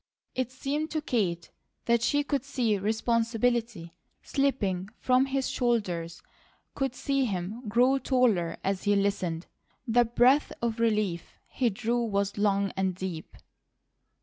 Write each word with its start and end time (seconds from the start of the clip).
It 0.33 0.51
seemed 0.51 0.89
to 0.89 1.01
Kate 1.03 1.51
that 1.85 2.01
she 2.01 2.23
could 2.23 2.43
see 2.43 2.79
responsibility 2.79 3.93
slipping 4.23 4.89
from 4.97 5.27
his 5.27 5.47
shoulders, 5.47 6.23
could 6.73 6.95
see 6.95 7.25
him 7.25 7.67
grow 7.69 7.99
taller 7.99 8.57
as 8.63 8.85
he 8.85 8.95
listened. 8.95 9.45
The 9.87 10.05
breath 10.05 10.51
of 10.59 10.79
relief 10.79 11.37
he 11.45 11.69
drew 11.69 12.01
was 12.03 12.39
long 12.39 12.71
and 12.75 12.95
deep. 12.95 13.35